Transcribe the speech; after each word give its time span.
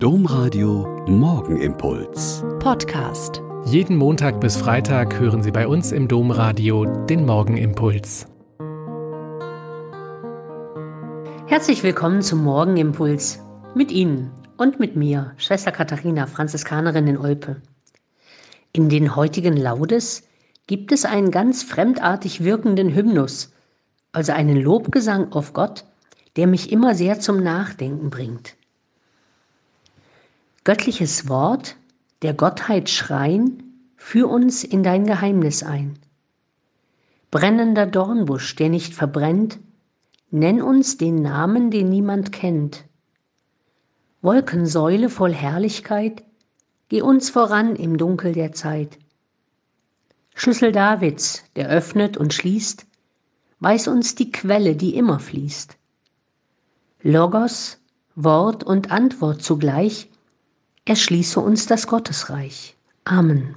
Domradio 0.00 1.04
Morgenimpuls. 1.08 2.44
Podcast. 2.60 3.42
Jeden 3.64 3.96
Montag 3.96 4.40
bis 4.40 4.56
Freitag 4.56 5.18
hören 5.18 5.42
Sie 5.42 5.50
bei 5.50 5.66
uns 5.66 5.90
im 5.90 6.06
Domradio 6.06 6.84
den 6.84 7.26
Morgenimpuls. 7.26 8.28
Herzlich 11.48 11.82
willkommen 11.82 12.22
zum 12.22 12.44
Morgenimpuls. 12.44 13.40
Mit 13.74 13.90
Ihnen 13.90 14.30
und 14.56 14.78
mit 14.78 14.94
mir, 14.94 15.32
Schwester 15.36 15.72
Katharina, 15.72 16.28
Franziskanerin 16.28 17.08
in 17.08 17.18
Olpe. 17.18 17.60
In 18.72 18.88
den 18.88 19.16
heutigen 19.16 19.56
Laudes 19.56 20.28
gibt 20.68 20.92
es 20.92 21.06
einen 21.06 21.32
ganz 21.32 21.64
fremdartig 21.64 22.44
wirkenden 22.44 22.94
Hymnus, 22.94 23.52
also 24.12 24.30
einen 24.30 24.62
Lobgesang 24.62 25.32
auf 25.32 25.52
Gott, 25.54 25.84
der 26.36 26.46
mich 26.46 26.70
immer 26.70 26.94
sehr 26.94 27.18
zum 27.18 27.42
Nachdenken 27.42 28.10
bringt. 28.10 28.57
Göttliches 30.68 31.30
Wort, 31.30 31.76
der 32.20 32.34
Gottheit 32.34 32.90
Schrein, 32.90 33.62
führ 33.96 34.28
uns 34.28 34.64
in 34.64 34.82
dein 34.82 35.06
Geheimnis 35.06 35.62
ein. 35.62 35.98
Brennender 37.30 37.86
Dornbusch, 37.86 38.54
der 38.54 38.68
nicht 38.68 38.92
verbrennt, 38.92 39.60
nenn 40.30 40.60
uns 40.60 40.98
den 40.98 41.22
Namen, 41.22 41.70
den 41.70 41.88
niemand 41.88 42.32
kennt. 42.32 42.84
Wolkensäule 44.20 45.08
voll 45.08 45.32
Herrlichkeit, 45.32 46.22
geh 46.90 47.00
uns 47.00 47.30
voran 47.30 47.74
im 47.74 47.96
Dunkel 47.96 48.34
der 48.34 48.52
Zeit. 48.52 48.98
Schlüssel 50.34 50.70
Davids, 50.70 51.44
der 51.56 51.70
öffnet 51.70 52.18
und 52.18 52.34
schließt, 52.34 52.84
weiß 53.60 53.88
uns 53.88 54.16
die 54.16 54.30
Quelle, 54.32 54.76
die 54.76 54.96
immer 54.96 55.18
fließt. 55.18 55.78
Logos, 57.00 57.78
Wort 58.14 58.64
und 58.64 58.90
Antwort 58.90 59.40
zugleich, 59.42 60.10
erschließe 60.88 61.38
uns 61.38 61.66
das 61.66 61.86
Gottesreich. 61.86 62.74
Amen. 63.04 63.54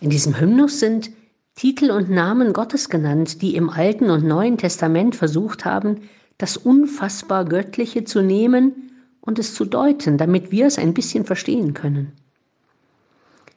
In 0.00 0.10
diesem 0.10 0.38
Hymnus 0.38 0.80
sind 0.80 1.10
Titel 1.54 1.90
und 1.90 2.10
Namen 2.10 2.52
Gottes 2.52 2.88
genannt, 2.88 3.40
die 3.40 3.54
im 3.54 3.70
Alten 3.70 4.10
und 4.10 4.24
Neuen 4.24 4.58
Testament 4.58 5.14
versucht 5.14 5.64
haben, 5.64 6.08
das 6.38 6.56
unfassbar 6.56 7.44
Göttliche 7.44 8.04
zu 8.04 8.20
nehmen 8.20 8.90
und 9.20 9.38
es 9.38 9.54
zu 9.54 9.64
deuten, 9.64 10.18
damit 10.18 10.50
wir 10.50 10.66
es 10.66 10.78
ein 10.78 10.92
bisschen 10.92 11.24
verstehen 11.24 11.72
können. 11.74 12.12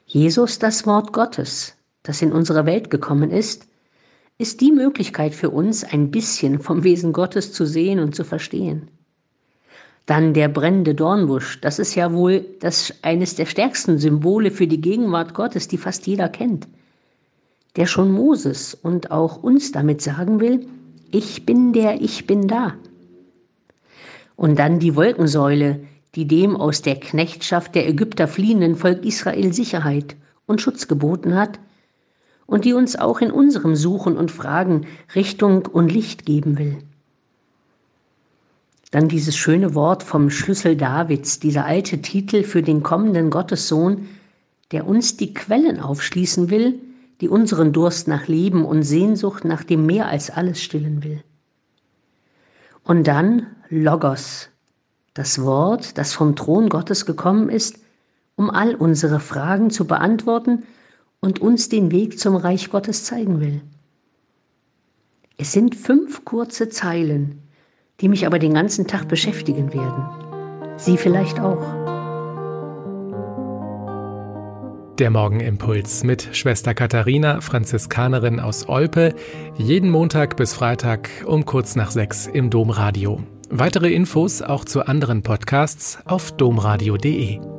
Jesus, 0.06 0.58
das 0.58 0.86
Wort 0.86 1.12
Gottes, 1.12 1.74
das 2.04 2.22
in 2.22 2.32
unsere 2.32 2.64
Welt 2.64 2.90
gekommen 2.90 3.30
ist, 3.30 3.66
ist 4.38 4.60
die 4.60 4.72
Möglichkeit 4.72 5.34
für 5.34 5.50
uns, 5.50 5.82
ein 5.82 6.12
bisschen 6.12 6.60
vom 6.60 6.84
Wesen 6.84 7.12
Gottes 7.12 7.52
zu 7.52 7.66
sehen 7.66 7.98
und 7.98 8.14
zu 8.14 8.22
verstehen. 8.22 8.88
Dann 10.08 10.32
der 10.32 10.48
brennende 10.48 10.94
Dornbusch, 10.94 11.60
das 11.60 11.78
ist 11.78 11.94
ja 11.94 12.14
wohl 12.14 12.46
das, 12.60 12.94
eines 13.02 13.34
der 13.34 13.44
stärksten 13.44 13.98
Symbole 13.98 14.50
für 14.50 14.66
die 14.66 14.80
Gegenwart 14.80 15.34
Gottes, 15.34 15.68
die 15.68 15.76
fast 15.76 16.06
jeder 16.06 16.30
kennt, 16.30 16.66
der 17.76 17.84
schon 17.84 18.10
Moses 18.10 18.72
und 18.72 19.10
auch 19.10 19.42
uns 19.42 19.70
damit 19.70 20.00
sagen 20.00 20.40
will, 20.40 20.66
ich 21.10 21.44
bin 21.44 21.74
der, 21.74 22.00
ich 22.00 22.26
bin 22.26 22.48
da. 22.48 22.72
Und 24.34 24.58
dann 24.58 24.78
die 24.78 24.96
Wolkensäule, 24.96 25.80
die 26.14 26.26
dem 26.26 26.56
aus 26.56 26.80
der 26.80 26.98
Knechtschaft 26.98 27.74
der 27.74 27.86
Ägypter 27.86 28.28
fliehenden 28.28 28.76
Volk 28.76 29.04
Israel 29.04 29.52
Sicherheit 29.52 30.16
und 30.46 30.62
Schutz 30.62 30.88
geboten 30.88 31.34
hat 31.34 31.60
und 32.46 32.64
die 32.64 32.72
uns 32.72 32.96
auch 32.96 33.20
in 33.20 33.30
unserem 33.30 33.76
Suchen 33.76 34.16
und 34.16 34.30
Fragen 34.30 34.86
Richtung 35.14 35.66
und 35.66 35.92
Licht 35.92 36.24
geben 36.24 36.56
will. 36.56 36.78
Dann 38.90 39.08
dieses 39.08 39.36
schöne 39.36 39.74
Wort 39.74 40.02
vom 40.02 40.30
Schlüssel 40.30 40.76
Davids, 40.76 41.40
dieser 41.40 41.66
alte 41.66 42.00
Titel 42.00 42.42
für 42.42 42.62
den 42.62 42.82
kommenden 42.82 43.30
Gottessohn, 43.30 44.08
der 44.72 44.86
uns 44.86 45.16
die 45.16 45.34
Quellen 45.34 45.80
aufschließen 45.80 46.50
will, 46.50 46.80
die 47.20 47.28
unseren 47.28 47.72
Durst 47.72 48.08
nach 48.08 48.28
Leben 48.28 48.64
und 48.64 48.82
Sehnsucht 48.82 49.44
nach 49.44 49.64
dem 49.64 49.86
Meer 49.86 50.08
als 50.08 50.30
alles 50.30 50.62
stillen 50.62 51.04
will. 51.04 51.22
Und 52.84 53.06
dann 53.06 53.46
Logos, 53.68 54.48
das 55.14 55.42
Wort, 55.42 55.98
das 55.98 56.14
vom 56.14 56.36
Thron 56.36 56.68
Gottes 56.68 57.04
gekommen 57.04 57.50
ist, 57.50 57.80
um 58.36 58.50
all 58.50 58.74
unsere 58.74 59.20
Fragen 59.20 59.70
zu 59.70 59.86
beantworten 59.86 60.62
und 61.20 61.40
uns 61.40 61.68
den 61.68 61.90
Weg 61.90 62.18
zum 62.18 62.36
Reich 62.36 62.70
Gottes 62.70 63.04
zeigen 63.04 63.40
will. 63.40 63.60
Es 65.36 65.52
sind 65.52 65.74
fünf 65.74 66.24
kurze 66.24 66.68
Zeilen, 66.68 67.42
die 68.00 68.08
mich 68.08 68.26
aber 68.26 68.38
den 68.38 68.54
ganzen 68.54 68.86
Tag 68.86 69.08
beschäftigen 69.08 69.72
werden. 69.72 70.04
Sie 70.76 70.96
vielleicht 70.96 71.40
auch. 71.40 71.62
Der 74.98 75.10
Morgenimpuls 75.10 76.02
mit 76.02 76.28
Schwester 76.32 76.74
Katharina, 76.74 77.40
Franziskanerin 77.40 78.40
aus 78.40 78.68
Olpe, 78.68 79.14
jeden 79.56 79.90
Montag 79.90 80.36
bis 80.36 80.54
Freitag 80.54 81.08
um 81.24 81.44
kurz 81.44 81.76
nach 81.76 81.92
sechs 81.92 82.26
im 82.26 82.50
Domradio. 82.50 83.20
Weitere 83.50 83.92
Infos 83.92 84.42
auch 84.42 84.64
zu 84.64 84.86
anderen 84.86 85.22
Podcasts 85.22 85.98
auf 86.04 86.32
domradio.de. 86.32 87.57